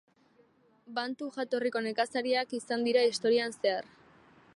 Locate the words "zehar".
3.61-3.93